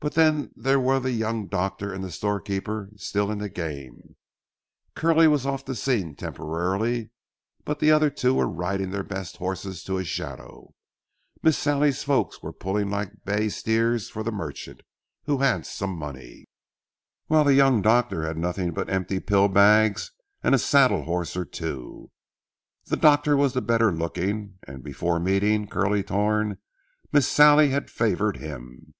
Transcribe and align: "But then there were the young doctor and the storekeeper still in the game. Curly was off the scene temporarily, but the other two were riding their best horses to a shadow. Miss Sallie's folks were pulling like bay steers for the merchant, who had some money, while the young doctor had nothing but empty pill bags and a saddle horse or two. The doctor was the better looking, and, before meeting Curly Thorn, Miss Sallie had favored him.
"But 0.00 0.14
then 0.14 0.52
there 0.54 0.78
were 0.78 1.00
the 1.00 1.10
young 1.10 1.48
doctor 1.48 1.92
and 1.92 2.04
the 2.04 2.12
storekeeper 2.12 2.90
still 2.94 3.32
in 3.32 3.38
the 3.38 3.48
game. 3.48 4.14
Curly 4.94 5.26
was 5.26 5.44
off 5.44 5.64
the 5.64 5.74
scene 5.74 6.14
temporarily, 6.14 7.10
but 7.64 7.80
the 7.80 7.90
other 7.90 8.08
two 8.08 8.34
were 8.34 8.46
riding 8.46 8.90
their 8.92 9.02
best 9.02 9.38
horses 9.38 9.82
to 9.82 9.98
a 9.98 10.04
shadow. 10.04 10.72
Miss 11.42 11.58
Sallie's 11.58 12.04
folks 12.04 12.40
were 12.40 12.52
pulling 12.52 12.88
like 12.90 13.24
bay 13.24 13.48
steers 13.48 14.08
for 14.08 14.22
the 14.22 14.30
merchant, 14.30 14.82
who 15.24 15.38
had 15.38 15.66
some 15.66 15.96
money, 15.98 16.46
while 17.26 17.42
the 17.42 17.54
young 17.54 17.82
doctor 17.82 18.24
had 18.24 18.38
nothing 18.38 18.70
but 18.70 18.88
empty 18.88 19.18
pill 19.18 19.48
bags 19.48 20.12
and 20.44 20.54
a 20.54 20.60
saddle 20.60 21.06
horse 21.06 21.36
or 21.36 21.44
two. 21.44 22.12
The 22.86 22.96
doctor 22.96 23.36
was 23.36 23.52
the 23.52 23.60
better 23.62 23.92
looking, 23.92 24.58
and, 24.64 24.84
before 24.84 25.18
meeting 25.18 25.66
Curly 25.66 26.02
Thorn, 26.02 26.58
Miss 27.10 27.26
Sallie 27.26 27.70
had 27.70 27.90
favored 27.90 28.36
him. 28.36 28.94